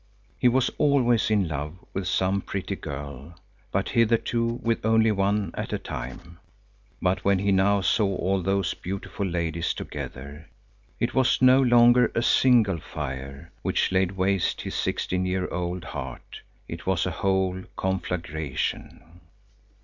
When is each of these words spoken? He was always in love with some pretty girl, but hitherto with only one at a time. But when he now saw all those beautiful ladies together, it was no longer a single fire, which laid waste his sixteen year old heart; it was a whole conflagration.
He 0.35 0.47
was 0.47 0.71
always 0.79 1.29
in 1.29 1.47
love 1.47 1.75
with 1.93 2.07
some 2.07 2.41
pretty 2.41 2.75
girl, 2.75 3.35
but 3.71 3.89
hitherto 3.89 4.59
with 4.63 4.83
only 4.83 5.11
one 5.11 5.51
at 5.53 5.71
a 5.73 5.77
time. 5.77 6.39
But 6.99 7.23
when 7.23 7.37
he 7.37 7.51
now 7.51 7.81
saw 7.81 8.15
all 8.17 8.41
those 8.41 8.73
beautiful 8.73 9.27
ladies 9.27 9.75
together, 9.75 10.49
it 10.99 11.13
was 11.13 11.39
no 11.39 11.61
longer 11.61 12.11
a 12.15 12.23
single 12.23 12.79
fire, 12.79 13.51
which 13.61 13.91
laid 13.91 14.13
waste 14.13 14.61
his 14.61 14.73
sixteen 14.73 15.27
year 15.27 15.47
old 15.53 15.83
heart; 15.83 16.41
it 16.67 16.87
was 16.87 17.05
a 17.05 17.11
whole 17.11 17.61
conflagration. 17.75 19.21